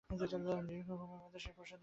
[0.09, 1.79] দীর্ঘ ঘুমের মাঝে সে প্রশান্তি খুঁজে পায়।